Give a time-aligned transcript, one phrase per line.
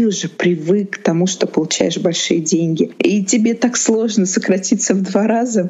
[0.00, 2.90] ты уже привык к тому, что получаешь большие деньги.
[2.98, 5.68] И тебе так сложно сократиться в два раза.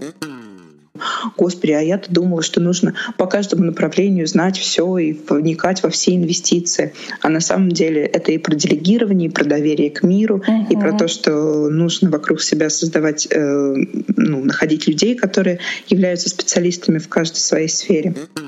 [1.36, 6.14] Господи, а я-то думала, что нужно по каждому направлению знать все и вникать во все
[6.14, 6.92] инвестиции.
[7.20, 10.68] А на самом деле это и про делегирование, и про доверие к миру, uh-huh.
[10.70, 13.74] и про то, что нужно вокруг себя создавать, э,
[14.16, 15.58] ну, находить людей, которые
[15.88, 18.14] являются специалистами в каждой своей сфере.
[18.34, 18.42] Ты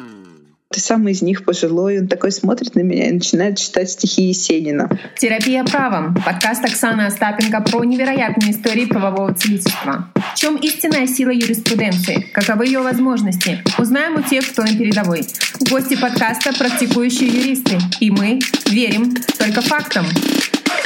[0.81, 4.89] самый из них пожилой, он такой смотрит на меня и начинает читать стихи Есенина.
[5.19, 6.15] Терапия правом.
[6.25, 10.09] Подкаст Оксаны Остапенко про невероятные истории правового целительства.
[10.35, 12.27] В чем истинная сила юриспруденции?
[12.33, 13.63] Каковы ее возможности?
[13.79, 15.27] Узнаем у тех, кто на передовой.
[15.71, 17.79] Гости подкаста— практикующие юристы.
[18.01, 18.39] И мы
[18.71, 20.07] верим только фактам.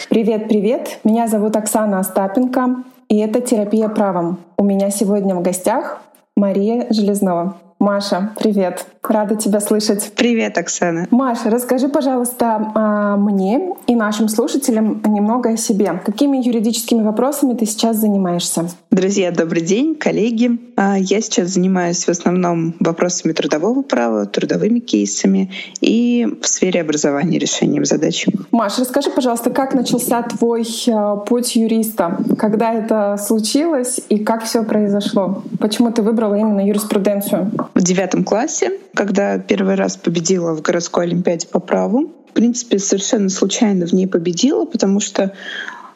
[0.09, 0.98] Привет-привет!
[1.05, 4.41] Меня зовут Оксана Остапенко, и это «Терапия правом».
[4.56, 6.00] У меня сегодня в гостях
[6.37, 7.56] Мария Железнова.
[7.78, 8.87] Маша, привет.
[9.09, 10.12] Рада тебя слышать.
[10.16, 11.06] Привет, Оксана.
[11.10, 16.01] Маша, расскажи, пожалуйста, а, мне и нашим слушателям немного о себе.
[16.05, 18.69] Какими юридическими вопросами ты сейчас занимаешься?
[18.91, 20.58] Друзья, добрый день, коллеги.
[20.77, 25.50] А, я сейчас занимаюсь в основном вопросами трудового права, трудовыми кейсами
[25.81, 28.27] и в сфере образования решением задач.
[28.50, 32.19] Маша, расскажи, пожалуйста, как начался твой а, путь юриста?
[32.38, 35.42] Когда это случилось и как все произошло?
[35.61, 37.53] Почему ты выбрала именно юриспруденцию?
[37.75, 42.12] В девятом классе когда первый раз победила в городской олимпиаде по праву.
[42.30, 45.33] В принципе, совершенно случайно в ней победила, потому что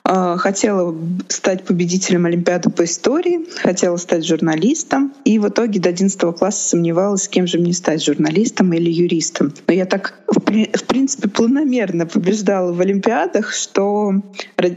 [0.04, 0.94] хотела
[1.28, 7.28] стать победителем Олимпиады по истории, хотела стать журналистом, и в итоге до 11 класса сомневалась,
[7.28, 9.52] кем же мне стать, журналистом или юристом.
[9.66, 14.14] Но я так, в принципе, планомерно побеждала в Олимпиадах, что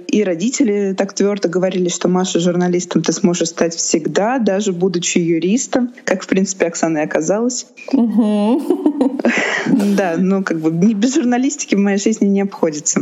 [0.07, 5.91] и родители так твердо говорили, что Маша журналистом ты сможешь стать всегда, даже будучи юристом,
[6.05, 7.65] как, в принципе, Оксана и оказалась.
[9.65, 12.99] Да, ну как бы не без журналистики в моей жизни не обходится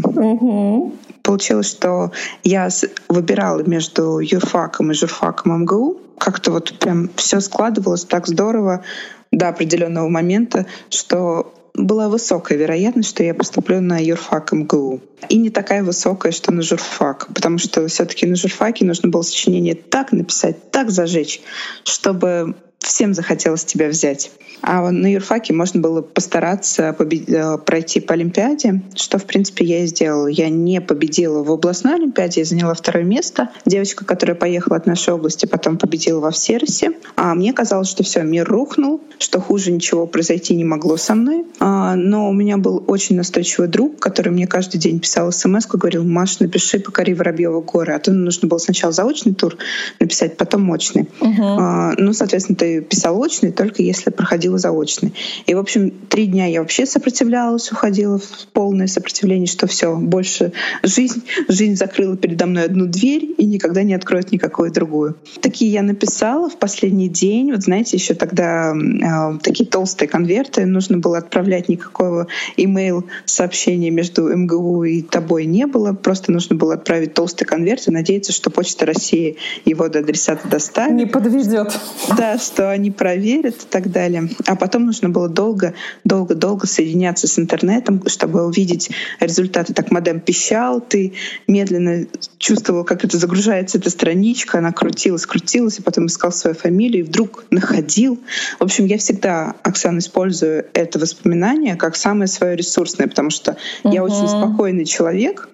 [1.31, 2.11] получилось, что
[2.43, 2.67] я
[3.07, 5.97] выбирала между юрфаком и журфаком МГУ.
[6.17, 8.83] Как-то вот прям все складывалось так здорово
[9.31, 14.99] до определенного момента, что была высокая вероятность, что я поступлю на юрфак МГУ.
[15.29, 19.21] И не такая высокая, что на журфак, потому что все таки на журфаке нужно было
[19.21, 21.41] сочинение так написать, так зажечь,
[21.85, 24.31] чтобы всем захотелось тебя взять.
[24.61, 26.95] А на юрфаке можно было постараться.
[26.99, 30.27] Э, пройти по Олимпиаде, что, в принципе, я и сделала.
[30.27, 33.49] Я не победила в областной Олимпиаде, я заняла второе место.
[33.65, 36.91] Девочка, которая поехала от нашей области, потом победила во Всеросе.
[37.15, 41.45] А мне казалось, что все, мир рухнул, что хуже ничего произойти не могло со мной.
[41.59, 46.03] А, но у меня был очень настойчивый друг, который мне каждый день писал смс говорил,
[46.03, 47.93] Маш, напиши «Покори Воробьева горы».
[47.93, 49.57] А то нужно было сначала заочный тур
[49.99, 51.07] написать, потом мощный.
[51.19, 51.41] Угу.
[51.41, 55.13] А, ну, соответственно, ты писал очный, только если проходила заочный.
[55.45, 60.53] И, в общем, три дня я вообще сопротивлялась, уходила в полное сопротивление, что все, больше
[60.83, 65.17] жизнь, жизнь закрыла передо мной одну дверь и никогда не откроет никакую другую.
[65.41, 67.51] Такие я написала в последний день.
[67.51, 72.27] Вот знаете, еще тогда э, такие толстые конверты, нужно было отправлять никакого
[72.57, 75.93] имейл сообщения между МГУ и тобой не было.
[75.93, 80.93] Просто нужно было отправить толстый конверт и надеяться, что Почта России его до адресата доставит.
[80.93, 81.77] Не подведет.
[82.17, 84.29] Да, что они проверят и так далее.
[84.45, 85.73] А потом нужно было долго,
[86.03, 89.73] долго, долго соединяться с интернетом, чтобы увидеть результаты.
[89.73, 91.13] Так модем пищал, ты
[91.47, 92.07] медленно
[92.37, 97.07] чувствовал, как это загружается эта страничка, она крутилась, крутилась, и потом искал свою фамилию, и
[97.07, 98.19] вдруг находил.
[98.59, 103.93] В общем, я всегда, Оксана, использую это воспоминание как самое свое ресурсное, потому что uh-huh.
[103.93, 105.49] я очень спокойный человек,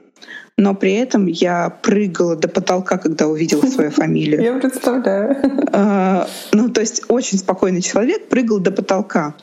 [0.57, 4.41] но при этом я прыгала до потолка, когда увидела свою фамилию.
[4.41, 5.37] Я представляю.
[5.71, 9.35] А, ну, то есть очень спокойный человек прыгал до потолка.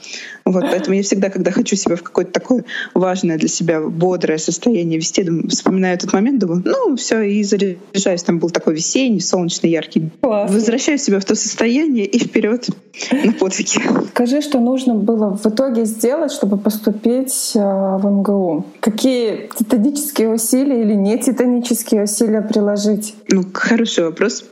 [0.45, 2.65] Вот, поэтому я всегда, когда хочу себя в какое-то такое
[2.95, 8.25] важное для себя бодрое состояние вести, вспоминаю этот момент, думаю, ну, все, и заряжаюсь.
[8.25, 10.11] Там был такой весенний, солнечный, яркий.
[10.21, 10.57] Классно.
[10.57, 12.69] Возвращаю себя в то состояние и вперед
[13.13, 13.81] на подвиги.
[14.15, 18.65] Скажи, что нужно было в итоге сделать, чтобы поступить э, в МГУ?
[18.79, 23.17] Какие титанические усилия или не титанические усилия приложить?
[23.29, 24.45] Ну, хороший вопрос.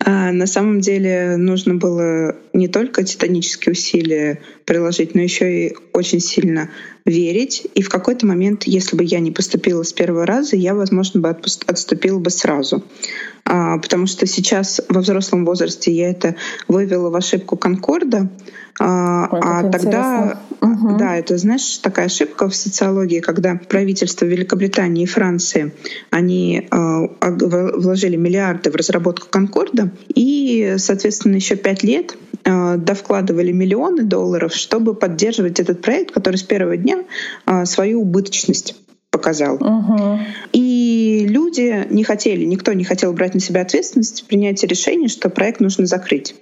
[0.00, 6.20] А, на самом деле нужно было не только титанические усилия приложить, но еще и очень
[6.20, 6.68] сильно
[7.06, 7.66] верить.
[7.74, 11.30] И в какой-то момент, если бы я не поступила с первого раза, я, возможно, бы
[11.66, 12.84] отступила бы сразу.
[13.44, 16.34] А, потому что сейчас во взрослом возрасте я это
[16.68, 18.28] вывела в ошибку Конкорда,
[18.80, 20.96] а, Ой, а тогда, угу.
[20.98, 25.72] да, это, знаешь, такая ошибка в социологии, когда правительство Великобритании и Франции,
[26.10, 26.76] они э,
[27.20, 35.60] вложили миллиарды в разработку Конкорда, и, соответственно, еще пять лет довкладывали миллионы долларов, чтобы поддерживать
[35.60, 37.04] этот проект, который с первого дня
[37.64, 38.74] свою убыточность
[39.18, 39.56] показал.
[39.56, 40.18] Угу.
[40.52, 45.60] И люди не хотели, никто не хотел брать на себя ответственность принятия решения, что проект
[45.60, 46.34] нужно закрыть.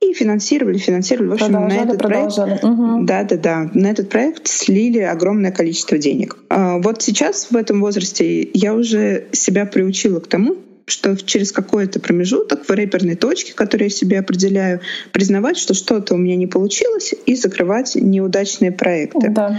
[0.00, 1.28] И финансировали, финансировали.
[1.28, 2.48] В общем, продолжали, на этот продолжали.
[2.48, 3.04] проект, угу.
[3.04, 6.36] да, да, да, на этот проект слили огромное количество денег.
[6.48, 12.00] А вот сейчас в этом возрасте я уже себя приучила к тому, что через какой-то
[12.00, 14.80] промежуток в рэперной точке, которую я себе определяю,
[15.12, 19.30] признавать, что что-то у меня не получилось, и закрывать неудачные проекты.
[19.30, 19.56] Да.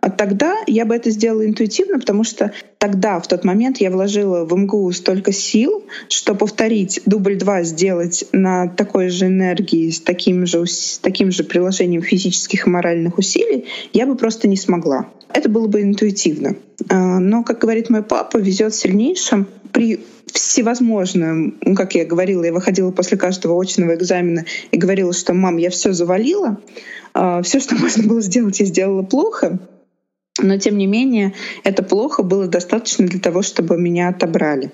[0.00, 4.44] А тогда я бы это сделала интуитивно, потому что тогда, в тот момент, я вложила
[4.44, 10.46] в МГУ столько сил, что повторить дубль два сделать на такой же энергии, с таким
[10.46, 15.08] же, с таким же приложением физических и моральных усилий, я бы просто не смогла.
[15.32, 16.56] Это было бы интуитивно.
[16.88, 19.46] А, но, как говорит мой папа, везет сильнейшим.
[19.72, 20.00] При
[20.32, 25.56] всевозможным, ну, как я говорила, я выходила после каждого очного экзамена и говорила, что мам,
[25.56, 26.60] я все завалила,
[27.14, 29.58] а, все, что можно было сделать, я сделала плохо.
[30.40, 34.72] Но тем не менее, это плохо было достаточно для того, чтобы меня отобрали.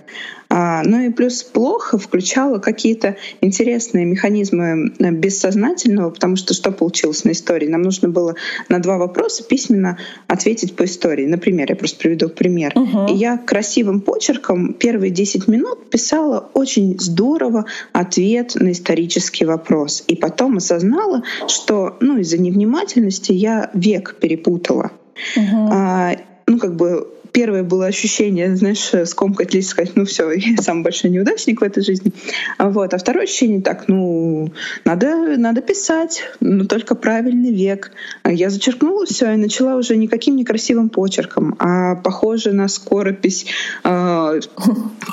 [0.48, 7.24] А, ну и плюс плохо включало какие-то интересные механизмы э, бессознательного, потому что что получилось
[7.24, 7.66] на истории?
[7.66, 8.36] Нам нужно было
[8.68, 11.26] на два вопроса письменно ответить по истории.
[11.26, 12.72] Например, я просто приведу пример.
[12.76, 13.12] Угу.
[13.12, 20.04] И я красивым почерком первые 10 минут писала очень здорово ответ на исторический вопрос.
[20.06, 24.92] И потом осознала, что ну, из-за невнимательности я век перепутала.
[25.36, 25.68] Угу.
[25.72, 26.16] А,
[26.46, 27.06] ну, как бы
[27.38, 31.84] первое было ощущение, знаешь, скомкать лист, сказать, ну все, я самый большой неудачник в этой
[31.84, 32.12] жизни.
[32.58, 32.92] Вот.
[32.92, 34.50] А второе ощущение так, ну,
[34.84, 37.92] надо, надо писать, но только правильный век.
[38.24, 43.46] Я зачеркнула все и начала уже никаким некрасивым почерком, а похоже на скоропись
[43.84, 44.40] э,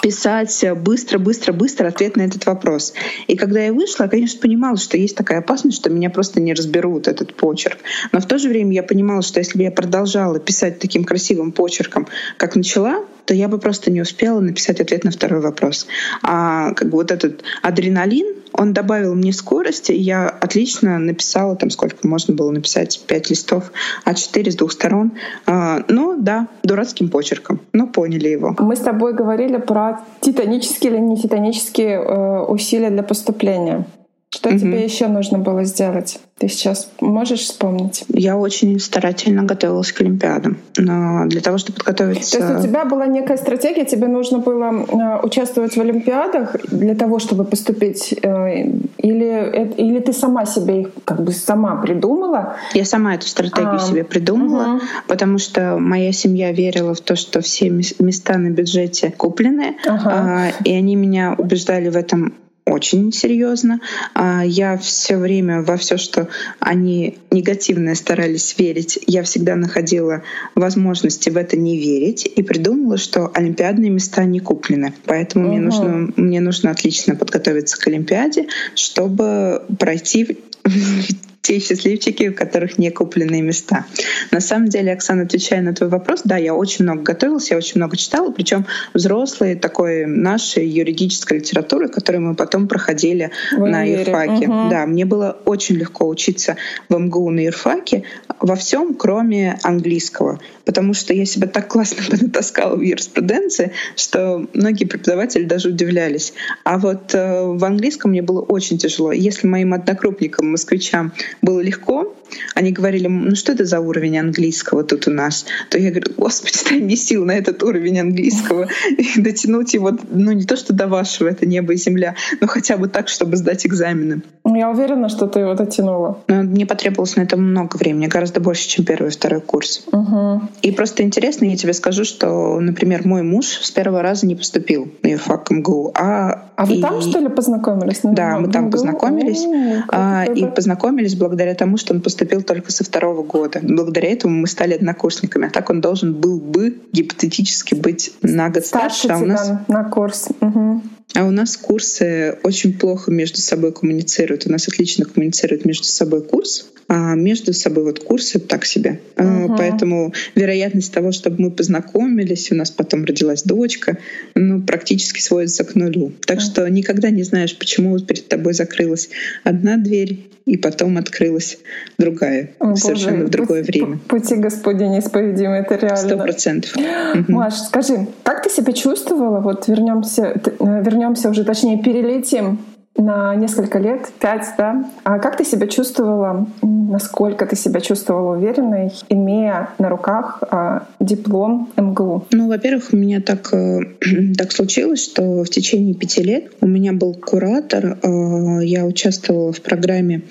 [0.01, 2.95] писать быстро, быстро, быстро ответ на этот вопрос.
[3.27, 7.07] И когда я вышла, конечно, понимала, что есть такая опасность, что меня просто не разберут
[7.07, 7.77] этот почерк.
[8.12, 11.51] Но в то же время я понимала, что если бы я продолжала писать таким красивым
[11.51, 12.07] почерком,
[12.38, 15.88] как начала, то я бы просто не успела написать ответ на второй вопрос.
[16.22, 21.70] А как бы вот этот адреналин, он добавил мне скорости, и я отлично написала, там
[21.70, 23.72] сколько можно было написать, пять листов
[24.06, 25.12] А4 с двух сторон.
[25.46, 28.56] А, ну да, дурацким почерком, но поняли его.
[28.60, 33.86] Мы с тобой говорили про титанические или не титанические э, усилия для поступления.
[34.30, 34.60] Что угу.
[34.60, 36.19] тебе еще нужно было сделать?
[36.38, 38.04] Ты сейчас можешь вспомнить?
[38.10, 40.57] Я очень старательно готовилась к Олимпиадам.
[40.77, 42.39] Но для того, чтобы подготовиться...
[42.39, 46.95] То есть у тебя была некая стратегия, тебе нужно было э, участвовать в Олимпиадах для
[46.95, 48.13] того, чтобы поступить?
[48.22, 48.63] Э,
[48.98, 52.57] или, или ты сама себе их как бы сама придумала?
[52.74, 54.81] Я сама эту стратегию а, себе придумала, угу.
[55.07, 60.51] потому что моя семья верила в то, что все места на бюджете куплены, ага.
[60.66, 62.33] и они меня убеждали в этом
[62.66, 63.80] очень серьезно.
[64.14, 66.28] А, я все время во все, что
[66.60, 70.24] они негативное старались верить, я всегда находила
[70.56, 74.94] возможности в это не верить и придумала, что олимпиадные места не куплены.
[75.06, 75.54] Поэтому угу.
[75.54, 80.40] мне, нужно, мне нужно отлично подготовиться к Олимпиаде, чтобы пройти
[81.46, 83.86] те счастливчики, у которых не купленные места.
[84.32, 87.74] На самом деле, Оксана, отвечая на твой вопрос, да, я очень много готовилась, я очень
[87.76, 88.66] много читала, причем
[88.96, 94.48] взрослые такой нашей юридической литературы, которую мы потом проходили в на юрфаке.
[94.48, 94.70] Угу.
[94.72, 96.58] Да, мне было очень легко учиться
[96.90, 98.04] в МГУ на юрфаке
[98.40, 104.86] во всем, кроме английского, потому что я себя так классно понатаскала в юриспруденции, что многие
[104.86, 106.34] преподаватели даже удивлялись.
[106.64, 109.12] А вот э, в английском мне было очень тяжело.
[109.12, 112.15] Если моим однокрупникам, москвичам было легко,
[112.53, 115.46] они говорили, ну что это за уровень английского тут у нас?
[115.70, 118.67] То я говорю, господи, дай мне сил на этот уровень английского
[118.98, 122.77] и дотянуть его, ну не то, что до вашего, это небо и земля, но хотя
[122.77, 124.22] бы так, чтобы сдать экзамены.
[124.46, 126.20] Я уверена, что ты его дотянула.
[126.27, 129.84] Но мне потребовалось на это много времени, гораздо больше, чем первый и второй курс.
[129.91, 130.41] Угу.
[130.62, 134.91] И просто интересно, я тебе скажу, что, например, мой муж с первого раза не поступил
[135.03, 136.82] на юрфак МГУ, а а вы и...
[136.82, 138.00] там, что ли, познакомились?
[138.03, 139.46] Да, мы там познакомились.
[139.89, 143.60] А, и познакомились благодаря тому, что он поступил поступил только со второго года.
[143.62, 145.48] Благодаря этому мы стали однокурсниками.
[145.48, 149.07] А так он должен был бы гипотетически быть на год старше.
[149.07, 149.51] старше а у нас...
[149.67, 150.29] на курс.
[150.39, 150.81] Угу.
[151.15, 154.48] А у нас курсы очень плохо между собой коммуницируют.
[154.48, 159.00] У нас отлично коммуницирует между собой курс, а между собой вот курсы так себе.
[159.15, 159.56] Uh-huh.
[159.58, 163.98] Поэтому вероятность того, чтобы мы познакомились, у нас потом родилась дочка,
[164.36, 166.13] ну, практически сводится к нулю.
[166.25, 169.10] Так что никогда не знаешь, почему перед тобой закрылась
[169.44, 171.58] одна дверь, и потом открылась
[171.98, 173.27] другая, О, совершенно Боже.
[173.27, 174.00] в другое пути, время.
[174.08, 175.98] Пути Господи неисповедимы, это реально.
[175.98, 176.75] Сто процентов.
[177.27, 179.39] Маш, скажи, как ты себя чувствовала?
[179.39, 182.60] Вот вернемся, вернемся уже, точнее, перелетим
[182.98, 184.86] на несколько лет, пять, да.
[185.04, 186.48] А как ты себя чувствовала
[186.96, 192.28] насколько ты себя чувствовала уверенной, имея на руках э, диплом МГУ?
[192.32, 193.80] Ну, во-первых, у меня так, э,
[194.38, 199.62] так случилось, что в течение пяти лет у меня был куратор, э, я участвовала в
[199.62, 200.22] программе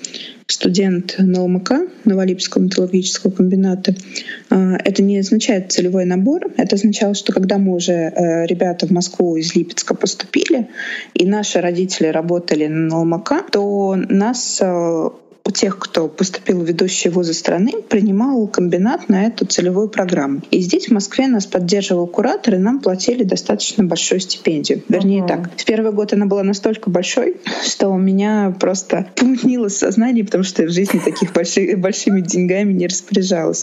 [0.47, 1.71] студент НЛМК,
[2.05, 3.95] Новолипецкого металлургического комбината.
[4.49, 6.53] А, это не означает целевой набор.
[6.57, 10.69] Это означало, что когда мы уже э, ребята в Москву из Липецка поступили,
[11.13, 15.09] и наши родители работали на НЛМК, то нас э,
[15.45, 20.41] у тех, кто поступил в ведущие вузы страны, принимал комбинат на эту целевую программу.
[20.49, 24.81] И здесь, в Москве, нас поддерживал куратор, и нам платили достаточно большую стипендию.
[24.89, 25.27] Вернее uh-huh.
[25.27, 30.43] так, в первый год она была настолько большой, что у меня просто помутнилось сознание, потому
[30.43, 33.61] что я в жизни таких больших, большими деньгами не распоряжалась.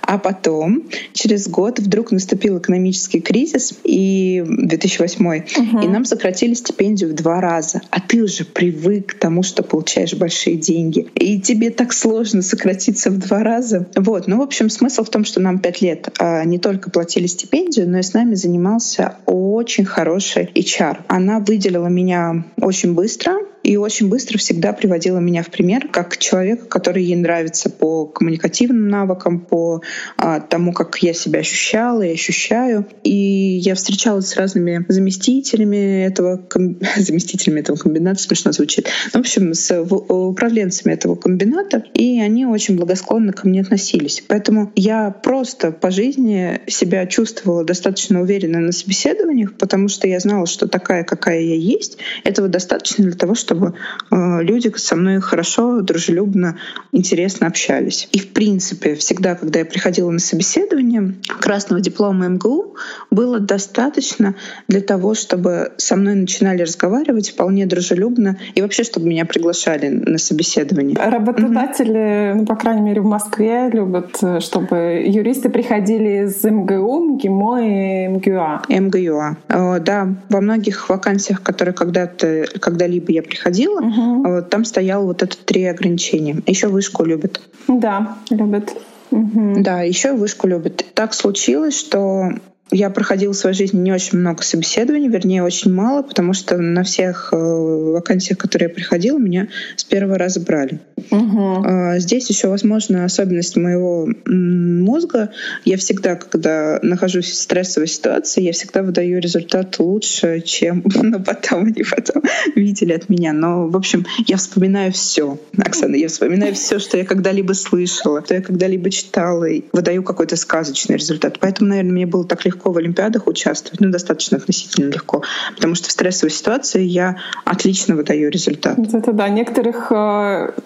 [0.00, 5.84] А потом, через год, вдруг наступил экономический кризис, и 2008 uh-huh.
[5.84, 7.80] и нам сократили стипендию в два раза.
[7.90, 13.10] А ты уже привык к тому, что получаешь большие деньги и тебе так сложно сократиться
[13.10, 13.86] в два раза.
[13.96, 14.26] Вот.
[14.26, 17.88] Ну, в общем, смысл в том, что нам пять лет а, не только платили стипендию,
[17.88, 20.98] но и с нами занимался очень хороший HR.
[21.08, 26.66] Она выделила меня очень быстро, и очень быстро всегда приводила меня в пример как человека,
[26.66, 29.82] который ей нравится по коммуникативным навыкам, по
[30.16, 32.86] а, тому, как я себя ощущала и ощущаю.
[33.04, 36.78] И я встречалась с разными заместителями этого, ком...
[36.96, 38.88] заместителями этого комбината, смешно звучит.
[39.12, 44.22] В общем, с управленцами этого комбината, и они очень благосклонно ко мне относились.
[44.26, 50.46] Поэтому я просто по жизни себя чувствовала достаточно уверенно на собеседованиях, потому что я знала,
[50.46, 53.74] что такая, какая я есть, этого достаточно для того, чтобы чтобы
[54.10, 56.56] э, люди со мной хорошо, дружелюбно,
[56.92, 58.08] интересно общались.
[58.12, 62.76] И в принципе, всегда, когда я приходила на собеседование, красного диплома МГУ
[63.10, 64.34] было достаточно
[64.68, 70.18] для того, чтобы со мной начинали разговаривать вполне дружелюбно и вообще, чтобы меня приглашали на
[70.18, 70.96] собеседование.
[70.96, 72.40] Работодатели, угу.
[72.40, 78.62] ну, по крайней мере, в Москве любят, чтобы юристы приходили из МГУ, МГИМО и МГУА.
[78.68, 79.36] МГУА.
[79.48, 84.28] Э, да, во многих вакансиях, которые когда-то, когда-либо я приходила, приходила, угу.
[84.28, 86.42] вот, там стояло вот это три ограничения.
[86.46, 87.40] Еще вышку любят.
[87.68, 88.74] Да, любят.
[89.10, 89.56] Угу.
[89.58, 90.84] Да, еще вышку любят.
[90.94, 92.30] Так случилось, что
[92.72, 96.82] я проходила в своей жизни не очень много собеседований, вернее, очень мало, потому что на
[96.82, 100.80] всех э, вакансиях, которые я приходила, меня с первого раза брали.
[101.10, 101.64] Угу.
[101.98, 105.30] Здесь еще, возможно, особенность моего мозга.
[105.64, 111.64] Я всегда, когда нахожусь в стрессовой ситуации, я всегда выдаю результат лучше, чем ну, потом
[111.64, 112.22] они потом
[112.56, 113.32] видели от меня.
[113.32, 118.34] Но, в общем, я вспоминаю все, Оксана, я вспоминаю все, что я когда-либо слышала, что
[118.34, 121.38] я когда-либо читала, и выдаю какой-то сказочный результат.
[121.40, 125.22] Поэтому, наверное, мне было так легко легко в Олимпиадах участвовать, ну, достаточно относительно легко,
[125.56, 128.78] потому что в стрессовой ситуации я отлично выдаю результат.
[128.78, 129.90] Это да, некоторых,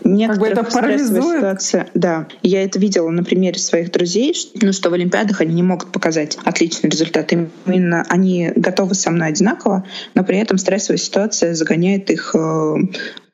[0.05, 1.39] некоторых как бы это парализует.
[1.39, 5.63] Ситуация, да, я это видела на примере своих друзей, ну, что в Олимпиадах они не
[5.63, 7.33] могут показать отличный результат.
[7.33, 9.85] Именно они готовы со мной одинаково,
[10.15, 12.75] но при этом стрессовая ситуация загоняет их э,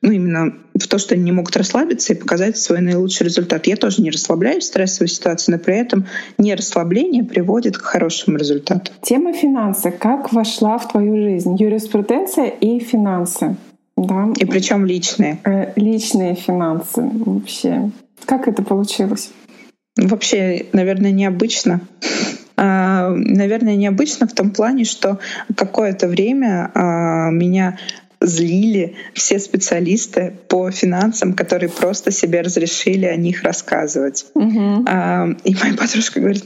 [0.02, 3.66] ну, именно в то, что они не могут расслабиться и показать свой наилучший результат.
[3.68, 6.06] Я тоже не расслабляюсь в стрессовой ситуации, но при этом
[6.38, 8.90] не расслабление приводит к хорошему результату.
[9.02, 9.92] Тема финансы.
[9.92, 11.56] Как вошла в твою жизнь?
[11.56, 13.56] Юриспруденция и финансы.
[13.96, 14.32] Да.
[14.36, 15.38] И причем личные.
[15.44, 17.90] Э, личные финансы вообще.
[18.24, 19.30] Как это получилось?
[19.96, 21.80] Вообще, наверное, необычно.
[22.56, 25.18] А, наверное, необычно в том плане, что
[25.54, 27.78] какое-то время а, меня
[28.26, 34.26] злили все специалисты по финансам, которые просто себе разрешили о них рассказывать.
[34.34, 34.84] Угу.
[34.86, 36.44] А, и моя подружка говорит,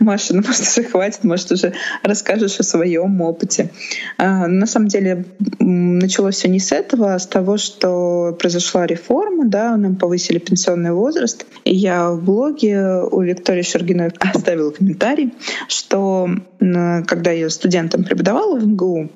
[0.00, 3.70] Маша, ну может уже хватит, может уже расскажешь о своем опыте.
[4.18, 5.24] А, на самом деле
[5.58, 10.92] началось все не с этого, а с того, что произошла реформа, да, нам повысили пенсионный
[10.92, 11.46] возраст.
[11.64, 15.32] И я в блоге у Виктории Шергиной оставила комментарий,
[15.68, 16.28] что
[16.58, 19.10] когда я студентам преподавала в МГУ,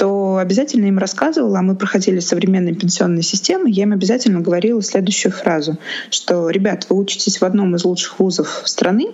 [0.00, 5.30] то обязательно им рассказывала, а мы проходили современные пенсионные системы, я им обязательно говорила следующую
[5.30, 5.76] фразу,
[6.08, 9.08] что, ребят, вы учитесь в одном из лучших вузов страны,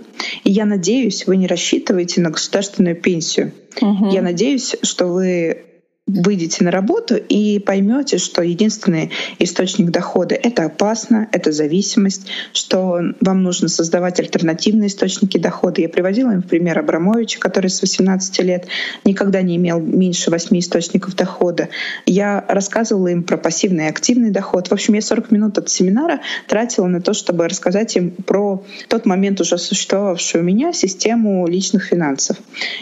[0.44, 3.50] и я надеюсь, вы не рассчитываете на государственную пенсию.
[3.80, 4.10] Угу.
[4.10, 5.64] Я надеюсь, что вы
[6.06, 9.10] выйдете на работу и поймете, что единственный
[9.40, 15.80] источник дохода— это опасно, это зависимость, что вам нужно создавать альтернативные источники дохода.
[15.80, 18.66] Я приводила им в пример Абрамовича, который с 18 лет
[19.04, 21.70] никогда не имел меньше 8 источников дохода.
[22.06, 24.68] Я рассказывала им про пассивный и активный доход.
[24.68, 29.06] В общем, я 40 минут от семинара тратила на то, чтобы рассказать им про тот
[29.06, 32.36] момент уже существовавшую у меня систему личных финансов.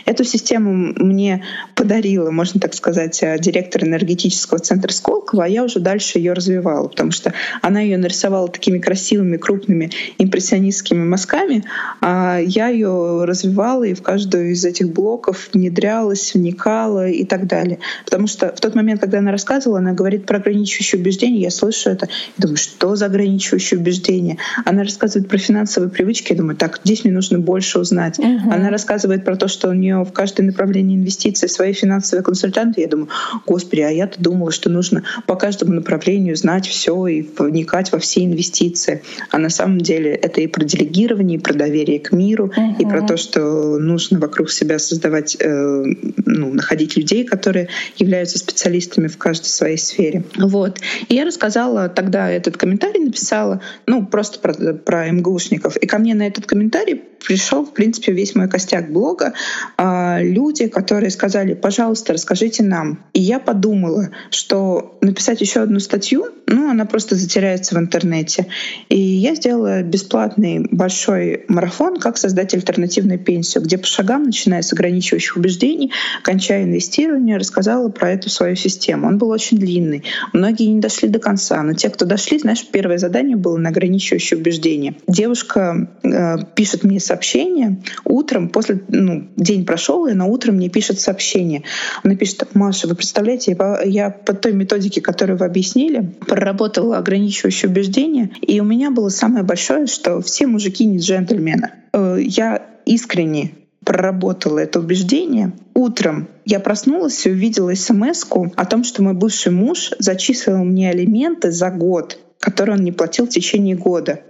[0.04, 1.42] Эту систему мне
[1.74, 6.32] подарила, можно так сказать, стать э, директором энергетического центра Сколково, а я уже дальше ее
[6.32, 11.64] развивала, потому что она ее нарисовала такими красивыми, крупными, импрессионистскими мазками,
[12.00, 17.78] а я ее развивала и в каждую из этих блоков внедрялась, вникала и так далее.
[18.04, 21.90] Потому что в тот момент, когда она рассказывала, она говорит про ограничивающие убеждения, я слышу
[21.90, 24.38] это и думаю, что за ограничивающие убеждения?
[24.64, 28.18] Она рассказывает про финансовые привычки, я думаю, так, здесь мне нужно больше узнать.
[28.18, 28.52] Uh-huh.
[28.52, 32.80] Она рассказывает про то, что у нее в каждое направление инвестиций свои финансовые консультанты.
[32.80, 33.03] Я думаю,
[33.46, 38.24] господи, а я-то думала, что нужно по каждому направлению знать все и вникать во все
[38.24, 39.02] инвестиции.
[39.30, 42.76] А на самом деле это и про делегирование, и про доверие к миру, uh-huh.
[42.78, 45.84] и про то, что нужно вокруг себя создавать, э,
[46.24, 50.24] ну, находить людей, которые являются специалистами в каждой своей сфере.
[50.36, 50.78] Вот.
[51.08, 55.76] И я рассказала тогда этот комментарий, написала, ну, просто про, про МГУшников.
[55.76, 59.34] И ко мне на этот комментарий пришел, в принципе, весь мой костяк блога.
[59.78, 62.93] Э, люди, которые сказали, пожалуйста, расскажите нам.
[63.12, 68.46] И я подумала, что написать еще одну статью, ну, она просто затеряется в интернете.
[68.88, 74.72] И я сделала бесплатный большой марафон «Как создать альтернативную пенсию», где по шагам, начиная с
[74.72, 79.06] ограничивающих убеждений, кончая инвестирование, рассказала про эту свою систему.
[79.06, 80.04] Он был очень длинный.
[80.32, 84.38] Многие не дошли до конца, но те, кто дошли, знаешь, первое задание было на ограничивающее
[84.38, 84.96] убеждение.
[85.06, 91.00] Девушка э, пишет мне сообщение утром, после, ну, день прошел, и она утром мне пишет
[91.00, 91.62] сообщение.
[92.02, 97.70] Она пишет, Маша, вы представляете, я, я по той методике, которую вы объяснили, проработала ограничивающее
[97.70, 101.70] убеждение, и у меня было самое большое, что все мужики не джентльмены.
[101.92, 103.52] Э, я искренне
[103.84, 105.52] проработала это убеждение.
[105.74, 108.24] Утром я проснулась и увидела смс
[108.56, 113.26] о том, что мой бывший муж зачислил мне алименты за год, которые он не платил
[113.26, 114.20] в течение года.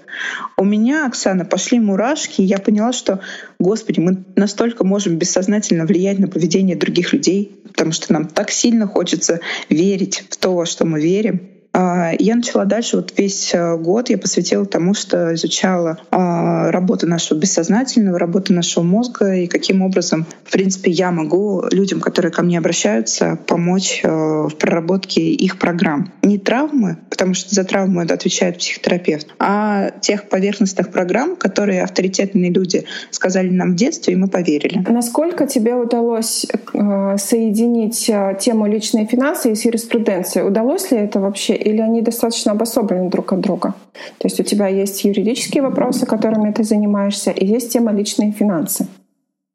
[0.56, 3.20] У меня, Оксана, пошли мурашки, и я поняла, что,
[3.58, 8.86] Господи, мы настолько можем бессознательно влиять на поведение других людей, потому что нам так сильно
[8.86, 11.53] хочется верить в то, во что мы верим.
[11.74, 17.08] А, я начала дальше, вот весь э, год я посвятила тому, что изучала а, работу
[17.08, 22.42] нашего бессознательного, работу нашего мозга и каким образом, в принципе, я могу людям, которые ко
[22.42, 26.12] мне обращаются, помочь э, в проработке их программ.
[26.22, 32.52] Не травмы, потому что за травму это отвечает психотерапевт, а тех поверхностных программ, которые авторитетные
[32.52, 34.86] люди сказали нам в детстве, и мы поверили.
[34.88, 40.46] Насколько тебе удалось э, соединить тему личные финансы и с юриспруденцией?
[40.46, 41.63] Удалось ли это вообще?
[41.64, 43.74] Или они достаточно обособлены друг от друга?
[44.18, 48.86] То есть у тебя есть юридические вопросы, которыми ты занимаешься, и есть тема личные финансы.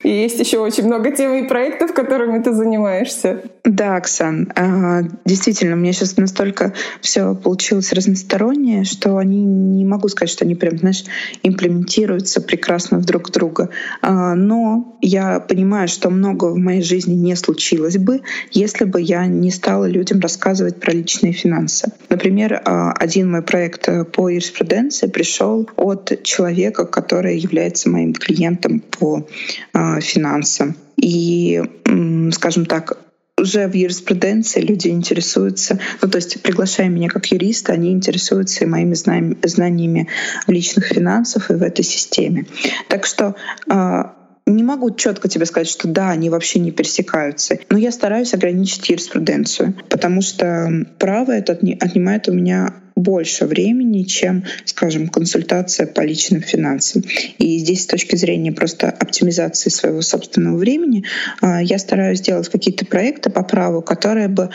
[0.02, 3.42] И есть еще очень много тем и проектов, которыми ты занимаешься.
[3.66, 10.08] Да, Оксан, а, действительно, у меня сейчас настолько все получилось разностороннее, что они не могу
[10.08, 11.04] сказать, что они прям, знаешь,
[11.44, 13.72] имплементируются прекрасно друг в друга.
[14.02, 19.26] А, но я понимаю, что много в моей жизни не случилось бы, если бы я
[19.26, 21.92] не стала людям рассказывать про личные финансы.
[22.08, 29.28] Например, а, один мой проект по юриспруденции пришел от человека, который является моим клиентом по
[30.02, 30.76] финансам.
[30.98, 31.62] И,
[32.32, 32.98] скажем так,
[33.40, 38.68] уже в юриспруденции люди интересуются, ну то есть приглашая меня как юриста, они интересуются и
[38.68, 40.08] моими знаниями
[40.48, 42.46] личных финансов и в этой системе.
[42.90, 43.36] Так что
[43.70, 44.14] а,
[44.50, 48.90] не могу четко тебе сказать, что да, они вообще не пересекаются, но я стараюсь ограничить
[48.90, 56.42] юриспруденцию, потому что право это отнимает у меня больше времени, чем, скажем, консультация по личным
[56.42, 57.04] финансам.
[57.38, 61.06] И здесь с точки зрения просто оптимизации своего собственного времени
[61.42, 64.50] а, я стараюсь делать какие-то проекты по праву, которые бы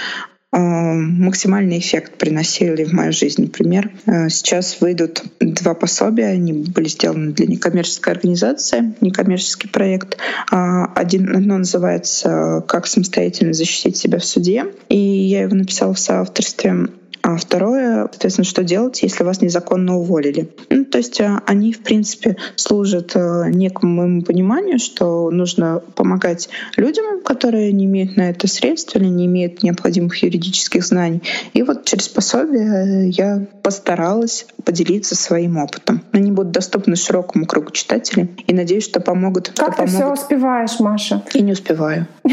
[0.59, 3.43] максимальный эффект приносили в мою жизнь.
[3.43, 10.17] Например, а, сейчас выйдут два пособия, они были сделаны для некоммерческой организации, некоммерческий проект.
[10.51, 16.89] Один, одно называется «Как самостоятельно защитить себя в суде», и я его написала в соавторстве
[17.27, 20.51] а второе, соответственно, что делать, если вас незаконно уволили.
[20.69, 26.51] Ну, то есть э, они, в принципе, служат э, некому моему пониманию, что нужно помогать
[26.77, 31.23] людям, которые не имеют на это средств или не имеют необходимых юридических знаний.
[31.55, 36.03] И вот через пособие я постаралась поделиться своим опытом.
[36.13, 39.51] Они будут доступны широкому кругу читателей и надеюсь, что помогут.
[39.57, 41.23] Как ты все успеваешь, Маша?
[41.33, 42.07] Я не успеваю.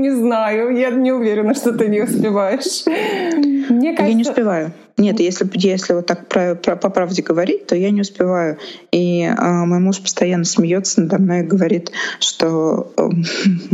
[0.00, 2.86] Не знаю, я не уверена, что ты не успеваешь.
[2.86, 4.06] Мне кажется...
[4.06, 4.72] Я не успеваю.
[4.96, 8.58] Нет, если, если вот так про, про, по правде говорить, то я не успеваю.
[8.92, 13.24] И а, мой муж постоянно смеется надо мной и говорит, что, эм,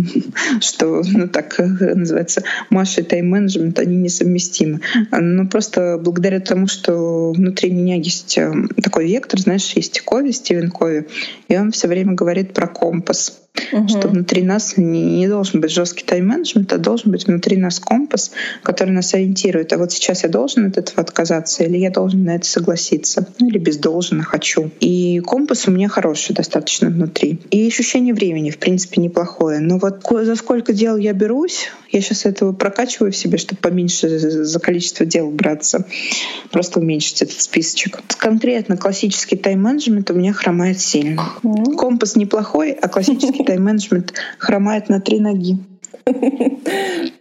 [0.61, 4.81] что ну так называется, Маша и тайм-менеджмент, они несовместимы.
[5.11, 10.71] Но просто благодаря тому, что внутри меня есть эм, такой вектор, знаешь, есть Кови, Стивен
[10.71, 11.09] Кови,
[11.49, 13.89] и он все время говорит про компас Угу.
[13.89, 18.33] Что внутри нас не, не должен быть жесткий тайм-менеджмент, а должен быть внутри нас компас,
[18.63, 19.73] который нас ориентирует.
[19.73, 23.49] А вот сейчас я должен от этого отказаться, или я должен на это согласиться, ну
[23.49, 24.71] или без должен, хочу.
[24.81, 27.41] И компас у меня хороший достаточно внутри.
[27.51, 29.61] И ощущение времени, в принципе, неплохое.
[29.61, 34.19] Но вот за сколько дел я берусь, я сейчас этого прокачиваю в себе, чтобы поменьше
[34.19, 35.87] за количество дел браться.
[36.51, 38.01] Просто уменьшить этот списочек.
[38.19, 41.23] Конкретно классический тайм-менеджмент у меня хромает сильно.
[41.77, 45.59] Компас неплохой, а классический тайм-менеджмент хромает на три ноги.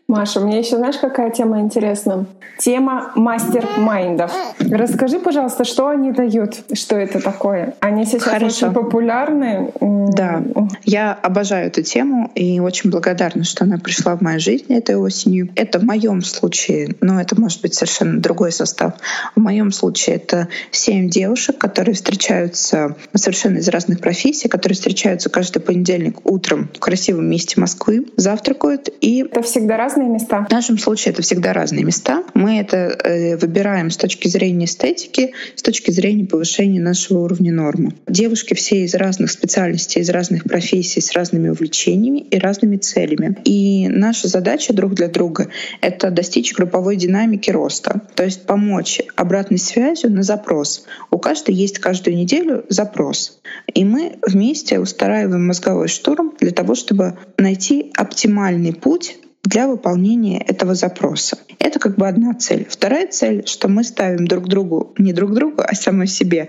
[0.07, 2.27] Маша, мне еще знаешь, какая тема интересна?
[2.59, 4.31] Тема мастер-майндов.
[4.59, 7.73] Расскажи, пожалуйста, что они дают, что это такое?
[7.79, 8.67] Они сейчас Хорошо.
[8.67, 9.71] очень популярны.
[9.81, 10.43] Да,
[10.83, 15.49] я обожаю эту тему и очень благодарна, что она пришла в мою жизнь этой осенью.
[15.55, 18.93] Это в моем случае, но это может быть совершенно другой состав.
[19.35, 25.59] В моем случае это семь девушек, которые встречаются совершенно из разных профессий, которые встречаются каждый
[25.59, 29.21] понедельник утром в красивом месте Москвы, завтракают и...
[29.21, 30.45] Это всегда раз разные места?
[30.49, 32.23] В нашем случае это всегда разные места.
[32.33, 37.93] Мы это э, выбираем с точки зрения эстетики, с точки зрения повышения нашего уровня нормы.
[38.07, 43.37] Девушки все из разных специальностей, из разных профессий, с разными увлечениями и разными целями.
[43.45, 45.47] И наша задача друг для друга—
[45.81, 50.85] это достичь групповой динамики роста, то есть помочь обратной связью на запрос.
[51.11, 53.39] У каждой есть каждую неделю запрос.
[53.73, 60.73] И мы вместе устраиваем мозговой штурм для того, чтобы найти оптимальный путь для выполнения этого
[60.75, 61.37] запроса.
[61.59, 62.65] Это как бы одна цель.
[62.69, 66.47] Вторая цель, что мы ставим друг другу, не друг другу, а самой себе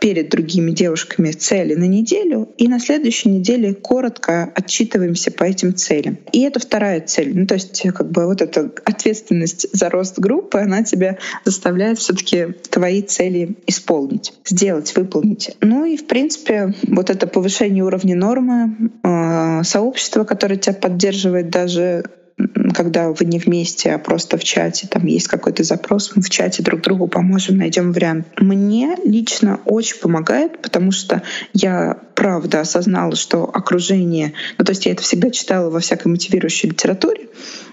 [0.00, 6.18] перед другими девушками цели на неделю, и на следующей неделе коротко отчитываемся по этим целям.
[6.32, 7.36] И это вторая цель.
[7.36, 12.12] Ну, то есть как бы вот эта ответственность за рост группы, она тебя заставляет все
[12.12, 15.56] таки твои цели исполнить, сделать, выполнить.
[15.60, 22.04] Ну и, в принципе, вот это повышение уровня нормы, э, сообщество, которое тебя поддерживает даже
[22.74, 26.62] когда вы не вместе, а просто в чате, там есть какой-то запрос, мы в чате
[26.62, 28.26] друг другу поможем, найдем вариант.
[28.38, 34.92] Мне лично очень помогает, потому что я правда осознала, что окружение, ну то есть я
[34.92, 37.28] это всегда читала во всякой мотивирующей литературе,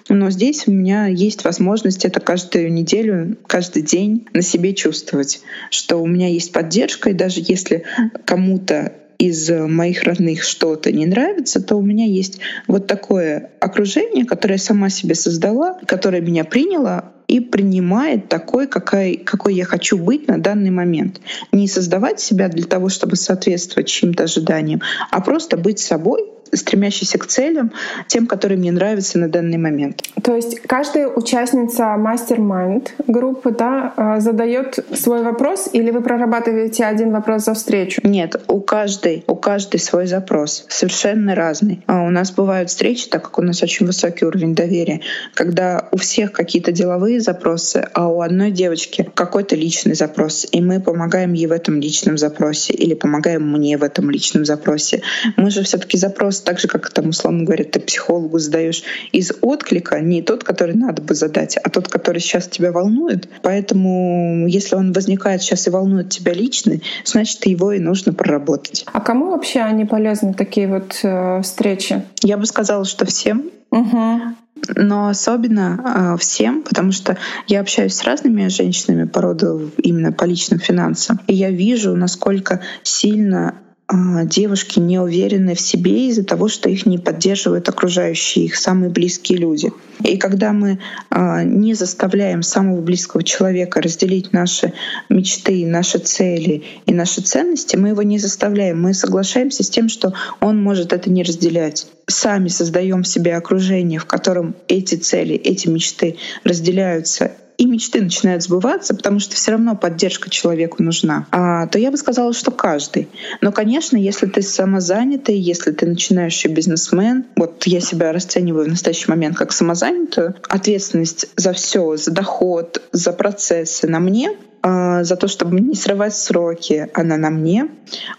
[0.09, 5.97] но здесь у меня есть возможность это каждую неделю, каждый день на себе чувствовать, что
[5.97, 7.83] у меня есть поддержка, и даже если
[8.25, 14.55] кому-то из моих родных что-то не нравится, то у меня есть вот такое окружение, которое
[14.55, 20.27] я сама себе создала, которое меня приняло и принимает такой, какой, какой я хочу быть
[20.27, 21.21] на данный момент.
[21.51, 24.81] Не создавать себя для того, чтобы соответствовать чьим-то ожиданиям,
[25.11, 26.23] а просто быть собой,
[26.53, 27.71] стремящийся к целям,
[28.07, 30.03] тем, которые мне нравятся на данный момент.
[30.23, 37.11] То есть каждая участница мастер-майнд группы да, э, задает свой вопрос, или вы прорабатываете один
[37.11, 38.01] вопрос за встречу?
[38.03, 41.81] Нет, у каждой, у каждой свой запрос, совершенно разный.
[41.87, 45.01] А у нас бывают встречи, так как у нас очень высокий уровень доверия,
[45.33, 50.79] когда у всех какие-то деловые запросы, а у одной девочки какой-то личный запрос, и мы
[50.79, 55.01] помогаем ей в этом личном запросе или помогаем мне в этом личном запросе.
[55.37, 59.31] Мы же все таки запрос так же, как там условно говоря, ты психологу задаешь из
[59.41, 63.29] отклика, не тот, который надо бы задать, а тот, который сейчас тебя волнует.
[63.41, 68.85] Поэтому если он возникает сейчас и волнует тебя лично, значит, его и нужно проработать.
[68.91, 72.03] А кому вообще они полезны, такие вот э, встречи?
[72.21, 73.49] Я бы сказала, что всем.
[73.71, 74.35] Угу
[74.75, 80.25] но особенно э, всем, потому что я общаюсь с разными женщинами по роду именно по
[80.25, 83.55] личным финансам, и я вижу, насколько сильно
[83.91, 89.37] девушки не уверены в себе из-за того, что их не поддерживают окружающие, их самые близкие
[89.37, 89.71] люди.
[90.03, 94.73] И когда мы а, не заставляем самого близкого человека разделить наши
[95.09, 100.13] мечты, наши цели и наши ценности, мы его не заставляем, мы соглашаемся с тем, что
[100.39, 101.87] он может это не разделять.
[102.07, 108.95] Сами создаем себе окружение, в котором эти цели, эти мечты разделяются и мечты начинают сбываться,
[108.95, 113.07] потому что все равно поддержка человеку нужна, а, то я бы сказала, что каждый.
[113.39, 119.11] Но, конечно, если ты самозанятый, если ты начинающий бизнесмен, вот я себя расцениваю в настоящий
[119.11, 125.59] момент как самозанятую, ответственность за все, за доход, за процессы на мне, за то, чтобы
[125.59, 127.67] не срывать сроки, она на мне.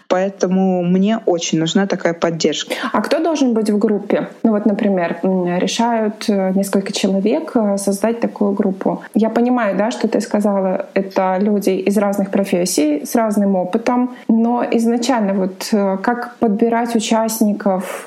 [0.07, 2.73] Поэтому мне очень нужна такая поддержка.
[2.91, 4.29] А кто должен быть в группе?
[4.43, 9.01] Ну вот, например, решают э, несколько человек э, создать такую группу.
[9.15, 14.63] Я понимаю, да, что ты сказала, это люди из разных профессий, с разным опытом, но
[14.71, 18.05] изначально вот э, как подбирать участников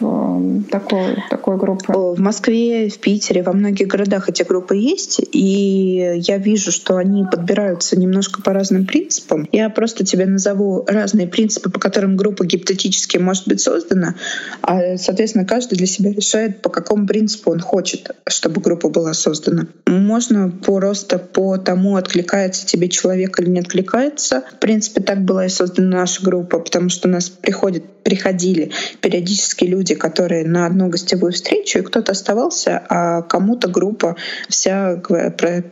[0.71, 1.93] такой, такой группы?
[1.93, 7.25] В Москве, в Питере, во многих городах эти группы есть, и я вижу, что они
[7.25, 9.49] подбираются немножко немножко по разным принципам.
[9.53, 14.15] Я просто тебе назову разные принципы, по которым группа гипотетически может быть создана,
[14.63, 19.67] а, соответственно, каждый для себя решает, по какому принципу он хочет, чтобы группа была создана.
[19.87, 24.43] Можно просто по тому, откликается тебе человек или не откликается.
[24.57, 29.65] В принципе, так была и создана наша группа, потому что у нас приходит, приходили периодически
[29.65, 34.17] люди, которые на одну гостевую встречу, и кто-то оставался, а кому-то группа
[34.49, 35.03] вся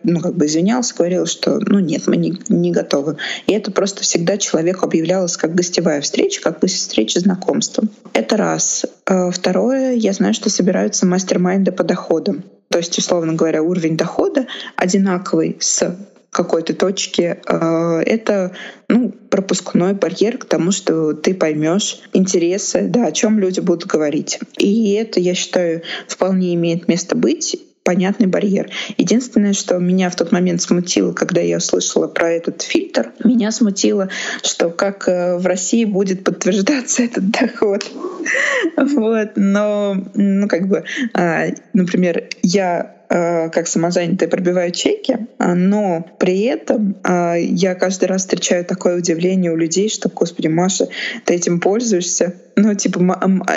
[0.03, 3.17] ну, как бы извинялась, говорила, что ну нет, мы не, не готовы.
[3.47, 7.85] И это просто всегда человеку объявлялось как гостевая встреча, как бы встреча знакомства.
[8.13, 8.87] Это раз.
[9.07, 12.45] А второе, я знаю, что собираются мастер-майнды по доходам.
[12.69, 15.97] То есть, условно говоря, уровень дохода одинаковый с
[16.35, 18.53] какой-то точки, а, это
[18.89, 24.41] ну, пропускной барьер к тому, что ты поймешь интересы, да, о чем люди будут говорить.
[24.59, 28.71] И это, я считаю, вполне имеет место быть понятный барьер.
[28.97, 34.09] Единственное, что меня в тот момент смутило, когда я услышала про этот фильтр, меня смутило,
[34.43, 37.85] что как э, в России будет подтверждаться этот доход.
[38.77, 39.33] Вот.
[39.37, 46.97] Но, ну, как бы, а, например, я как самозанятая пробиваю чеки, а, но при этом
[47.03, 50.89] а, я каждый раз встречаю такое удивление у людей, что, господи, Маша,
[51.25, 53.01] ты этим пользуешься, ну, типа,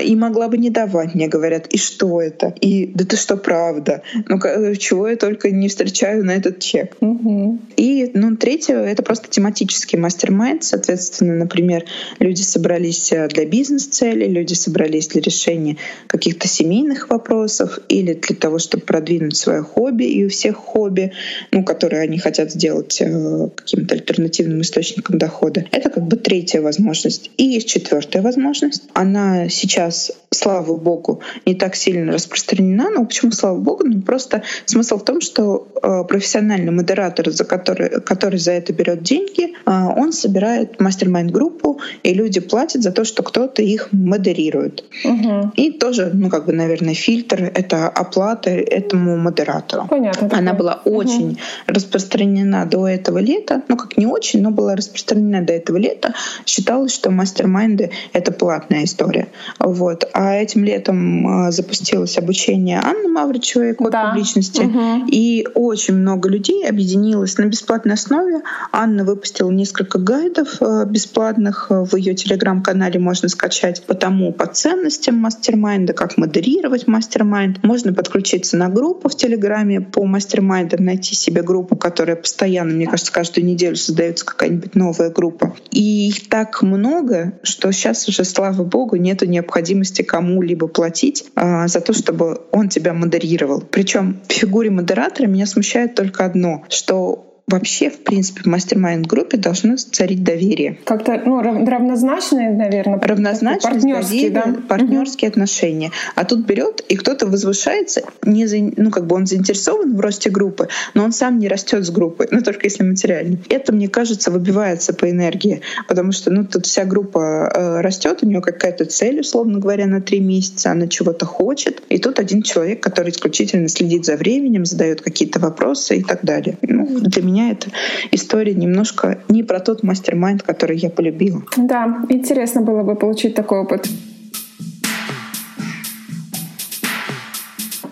[0.04, 2.54] и могла бы не давать, мне говорят, и что это?
[2.62, 4.02] И да ты что, правда?
[4.28, 4.40] Ну,
[4.76, 6.96] чего я только не встречаю на этот чек.
[7.00, 7.60] Угу.
[7.78, 10.64] И, ну, третье, это просто тематический мастер-майнд.
[10.64, 11.86] Соответственно, например,
[12.20, 18.58] люди собрались э, для бизнес-целей, люди собрались для решения каких-то семейных вопросов или для того,
[18.58, 21.12] чтобы продвинуть свое хобби, и у всех хобби,
[21.52, 25.66] ну, которые они хотят сделать э, каким-то альтернативным источником дохода.
[25.72, 27.32] Это как бы третья возможность.
[27.38, 28.84] И есть четвертая возможность.
[28.94, 32.90] Она сейчас, слава богу, не так сильно распространена.
[32.90, 33.84] Но почему слава богу?
[33.86, 39.04] Ну, просто смысл в том, что э, профессиональный модератор, за который, который за это берет
[39.04, 44.84] деньги, э, он собирает мастер-майнд-группу, и люди платят за то, что кто-то их модерирует.
[45.06, 45.52] Угу.
[45.56, 49.88] И тоже, ну, как бы, наверное, фильтр— это оплата этому модератору.
[49.90, 50.30] Понятно.
[50.32, 50.98] Она была угу.
[50.98, 53.62] очень распространена до этого лета.
[53.70, 56.14] Ну, как не очень, но была распространена до этого лета.
[56.46, 59.28] Считалось, что мастер-майнды— это платная история.
[59.60, 60.10] Вот.
[60.20, 64.08] А этим летом а, запустилось обучение Анны Мавричевой «Код да.
[64.08, 64.62] публичности».
[64.62, 65.10] Угу.
[65.12, 68.42] И очень много людей объединилось на бесплатной основе.
[68.72, 73.00] Анна выпустила несколько гайдов а, бесплатных в ее телеграм-канале.
[73.00, 77.64] Можно скачать по тому, по ценностям мастер-майнда, как модерировать мастер-майнд.
[77.64, 83.14] Можно подключиться на группу в Телеграме по мастер-майндам, найти себе группу, которая постоянно, мне кажется,
[83.14, 85.56] каждую неделю создается какая-нибудь новая группа.
[85.70, 91.82] И их так много, что сейчас уже, слава богу, нету необходимости кому-либо платить а, за
[91.82, 93.62] то, чтобы он тебя модерировал.
[93.62, 99.78] Причем в фигуре модератора меня смущает только одно, что вообще, в принципе, в мастер-майнд-группе должно
[99.78, 100.78] царить доверие.
[100.84, 104.68] Как-то ну, равнозначные, наверное, равнозначные партнерские, доверие, да?
[104.68, 105.34] партнерские угу.
[105.34, 105.92] отношения.
[106.16, 110.30] А тут берет и кто-то возвышается, не за, ну как бы он заинтересован в росте
[110.30, 113.38] группы, но он сам не растет с группой, ну только если материально.
[113.50, 118.26] Это, мне кажется, выбивается по энергии, потому что ну тут вся группа э, растет, у
[118.26, 122.84] нее какая-то цель, условно говоря, на три месяца, она чего-то хочет, и тут один человек,
[122.84, 126.58] который исключительно следит за временем, задает какие-то вопросы и так далее.
[126.62, 127.70] Ну, для меня меня эта
[128.12, 131.44] история немножко не про тот мастер-майнд, который я полюбила.
[131.56, 133.88] Да, интересно было бы получить такой опыт.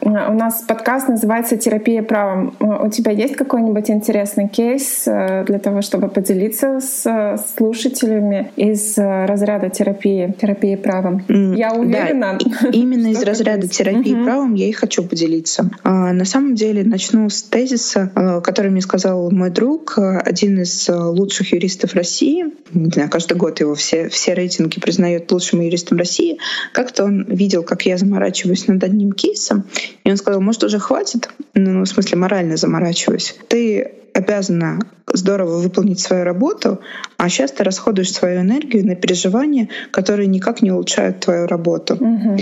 [0.06, 2.56] У нас подкаст называется «Терапия правом».
[2.60, 9.26] У тебя есть какой-нибудь интересный кейс э, для того, чтобы поделиться с слушателями из э,
[9.26, 11.26] разряда терапии, терапии правом?
[11.28, 12.38] Я уверена.
[12.39, 14.26] Да, именно из разряда терапии угу.
[14.26, 15.72] правом я и хочу поделиться.
[15.82, 20.88] А, на самом деле начну с тезиса, э, который мне сказал мой друг, один из
[20.88, 22.46] лучших юристов России.
[22.74, 26.38] Не знаю, каждый год его все, все рейтинги признают лучшим юристом России.
[26.74, 29.65] Как-то он видел, как я заморачиваюсь над одним кейсом,
[30.06, 31.30] и он сказал, может, уже хватит?
[31.56, 33.36] Ну, в смысле, морально заморачиваюсь.
[33.48, 34.80] Ты обязана
[35.12, 36.80] здорово выполнить свою работу,
[37.18, 41.96] а сейчас ты расходуешь свою энергию на переживания, которые никак не улучшают твою работу.
[41.96, 42.38] Угу.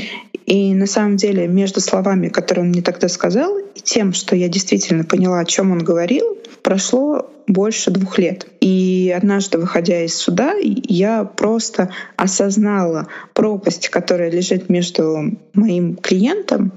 [0.46, 4.50] И на самом деле между словами, которые он мне тогда сказал, и тем, что я
[4.50, 8.46] действительно поняла, о чем он говорил, прошло больше двух лет.
[8.60, 16.72] И однажды, выходя из суда, я просто осознала пропасть, которая лежит между моим клиентом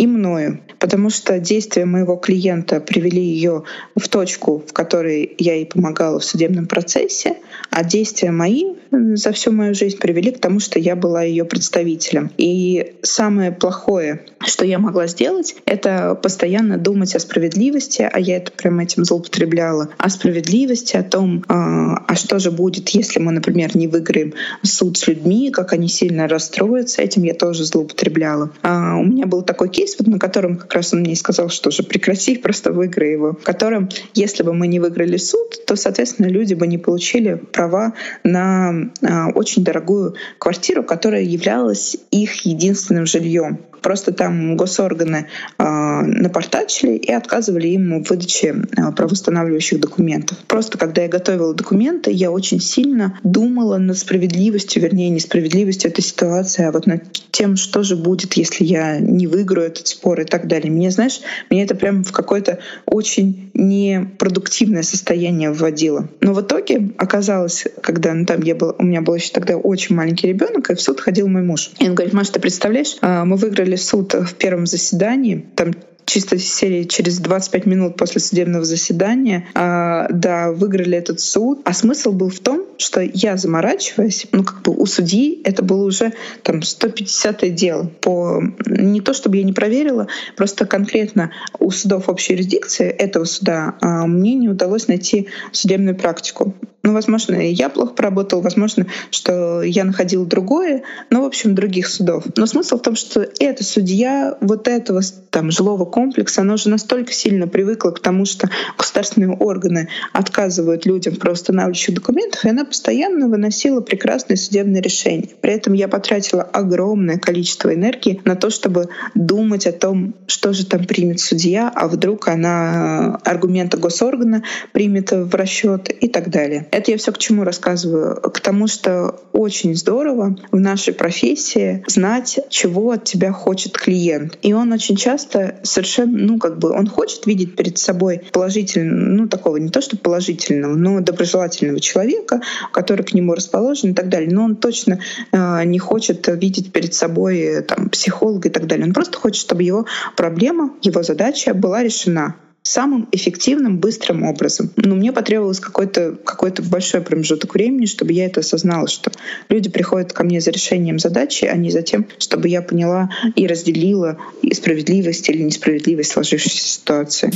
[0.00, 3.62] и мною, потому что действия моего клиента привели ее
[3.94, 7.36] в точку, в которой я ей помогала в судебном процессе,
[7.70, 12.30] а действия мои за всю мою жизнь привели к тому, что я была ее представителем.
[12.36, 18.50] И самое плохое, что я могла сделать, это постоянно думать о справедливости, а я это
[18.50, 23.76] прям этим злоупотребляла, о справедливости, о том, а, а что же будет, если мы, например,
[23.76, 28.50] не выиграем суд с людьми, как они сильно расстроятся, этим я тоже злоупотребляла.
[28.62, 31.72] А у меня был такой кейс, вот на котором как раз он мне сказал, что
[31.72, 36.26] же прекрати, просто выиграй его, в котором, если бы мы не выиграли суд, то, соответственно,
[36.26, 43.58] люди бы не получили права на а, очень дорогую квартиру, которая являлась их единственным жильем.
[43.82, 45.26] Просто там госорганы
[45.58, 50.38] э, напортачили и отказывали им в выдаче э, правоустанавливающих документов.
[50.46, 56.64] Просто когда я готовила документы, я очень сильно думала над справедливостью, вернее, несправедливостью этой ситуации,
[56.64, 60.46] а вот над тем, что же будет, если я не выиграю этот спор и так
[60.46, 60.70] далее.
[60.70, 66.08] Мне, знаешь, мне это прям в какое-то очень непродуктивное состояние вводило.
[66.20, 69.94] Но в итоге оказалось, когда ну, там я был, у меня был еще тогда очень
[69.94, 71.70] маленький ребенок, и в суд ходил мой муж.
[71.78, 75.72] И он говорит, Маша, ты представляешь, а, мы выиграли суд в первом заседании, там
[76.10, 81.60] чисто серии через 25 минут после судебного заседания, э, да, выиграли этот суд.
[81.64, 85.84] А смысл был в том, что я заморачиваясь, ну как бы у судьи это было
[85.84, 87.90] уже там 150 дело.
[88.00, 88.42] По...
[88.66, 91.30] Не то чтобы я не проверила, просто конкретно
[91.60, 96.54] у судов общей юрисдикции этого суда э, мне не удалось найти судебную практику.
[96.82, 102.24] Ну, возможно, я плохо поработал, возможно, что я находил другое, но, в общем, других судов.
[102.36, 107.12] Но смысл в том, что эта судья вот этого там жилого комплекса, она уже настолько
[107.12, 113.28] сильно привыкла к тому, что государственные органы отказывают людям в правоустанавливающих документах, и она постоянно
[113.28, 115.28] выносила прекрасные судебные решения.
[115.40, 120.64] При этом я потратила огромное количество энергии на то, чтобы думать о том, что же
[120.64, 126.66] там примет судья, а вдруг она аргументы госоргана примет в расчет и так далее.
[126.70, 128.20] Это я все к чему рассказываю?
[128.20, 134.38] К тому, что очень здорово в нашей профессии знать, чего от тебя хочет клиент.
[134.42, 139.28] И он очень часто совершенно, ну, как бы, он хочет видеть перед собой положительного, ну,
[139.28, 142.40] такого не то, что положительного, но доброжелательного человека,
[142.72, 144.30] который к нему расположен и так далее.
[144.30, 145.00] Но он точно
[145.32, 148.86] э, не хочет видеть перед собой там, психолога и так далее.
[148.86, 154.70] Он просто хочет, чтобы его проблема, его задача была решена самым эффективным, быстрым образом.
[154.76, 159.10] Но мне потребовалось какой-то какой большой промежуток времени, чтобы я это осознала, что
[159.48, 163.46] люди приходят ко мне за решением задачи, а не за тем, чтобы я поняла и
[163.46, 167.32] разделила и справедливость или несправедливость сложившейся ситуации.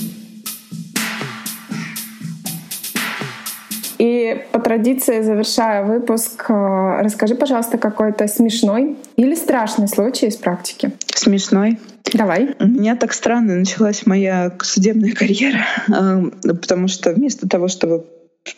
[4.05, 10.91] И по традиции, завершая выпуск, э, расскажи, пожалуйста, какой-то смешной или страшный случай из практики.
[11.07, 11.79] Смешной.
[12.13, 12.55] Давай.
[12.61, 18.05] У меня так странно началась моя судебная карьера, э, потому что вместо того, чтобы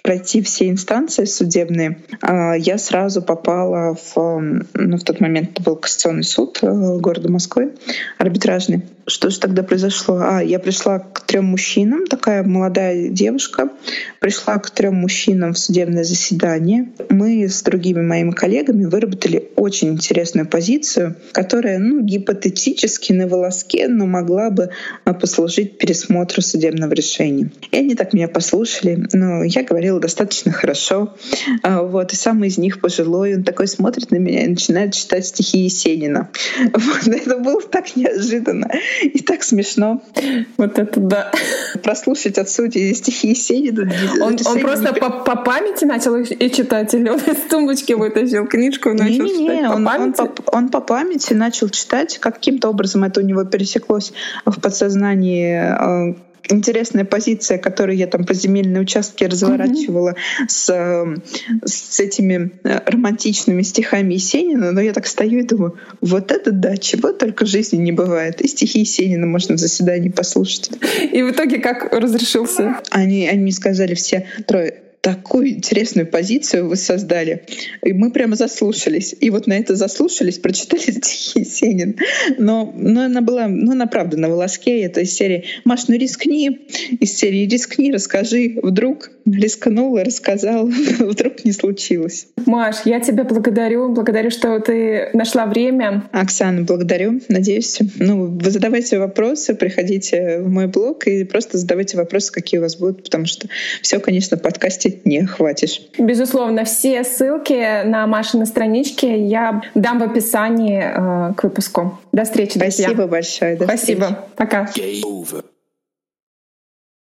[0.02, 4.40] пройти все инстанции судебные, а, я сразу попала в,
[4.74, 7.72] ну, в тот момент это был Конституционный суд э, города Москвы,
[8.18, 8.82] арбитражный.
[9.08, 10.18] Что же тогда произошло?
[10.20, 13.70] А, я пришла к трем мужчинам, такая молодая девушка,
[14.18, 16.88] пришла к трем мужчинам в судебное заседание.
[17.08, 24.06] Мы с другими моими коллегами выработали очень интересную позицию, которая, ну, гипотетически на волоске, но
[24.06, 24.70] могла бы
[25.04, 27.52] а, послужить пересмотру судебного решения.
[27.70, 31.14] И они так меня послушали, но я говорила достаточно хорошо.
[31.62, 35.26] А, вот, и самый из них пожилой, он такой смотрит на меня и начинает читать
[35.26, 36.28] стихи Есенина.
[36.86, 38.70] Вот, это было так неожиданно.
[39.02, 40.02] И так смешно.
[40.56, 41.32] Вот это да.
[41.82, 43.90] Прослушать от судьи стихи Есенина.
[44.20, 45.00] Он, он просто не...
[45.00, 49.38] по, по памяти начал и читать, или он из тумбочки вытащил книжку и начал не,
[49.38, 50.20] не, читать по он, памяти?
[50.20, 54.12] Он по, он по памяти начал читать, каким-то образом это у него пересеклось
[54.44, 56.14] в подсознании э,
[56.48, 60.48] интересная позиция, которую я там по земельной участке разворачивала mm-hmm.
[60.48, 61.06] с,
[61.64, 66.76] с этими э, романтичными стихами Есенина, но я так стою и думаю, вот это да,
[66.76, 68.40] чего только в жизни не бывает.
[68.40, 70.70] И стихи Есенина можно в заседании послушать.
[71.12, 72.80] И в итоге как разрешился?
[72.90, 77.44] Они, они мне сказали все трое, такую интересную позицию вы создали.
[77.84, 79.14] И мы прямо заслушались.
[79.20, 81.94] И вот на это заслушались, прочитали стихи Есенин.
[82.38, 84.80] Но, но она была, ну она правда на волоске.
[84.80, 86.66] Это из серии «Маш, ну рискни».
[86.98, 88.58] Из серии «Рискни, расскажи».
[88.60, 90.66] Вдруг рискнула, рассказала,
[90.98, 92.26] вдруг не случилось.
[92.44, 93.88] Маш, я тебя благодарю.
[93.92, 96.08] Благодарю, что ты нашла время.
[96.10, 97.20] Оксана, благодарю.
[97.28, 97.78] Надеюсь.
[98.00, 102.74] Ну, вы задавайте вопросы, приходите в мой блог и просто задавайте вопросы, какие у вас
[102.76, 103.46] будут, потому что
[103.82, 105.82] все, конечно, в подкасте не охватишь.
[105.98, 111.98] Безусловно, все ссылки на Машины странички я дам в описании э, к выпуску.
[112.12, 112.86] До встречи, друзья.
[112.88, 113.56] Спасибо большое.
[113.56, 114.06] До Спасибо.
[114.06, 114.22] Встречи.
[114.36, 114.68] Пока.